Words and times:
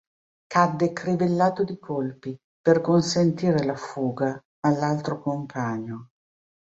Cadde 0.47 0.93
crivellato 0.93 1.63
di 1.63 1.77
colpi, 1.77 2.35
per 2.59 2.81
consentire 2.81 3.63
la 3.63 3.75
fuga 3.75 4.43
all'altro 4.61 5.19
compagno. 5.21 6.09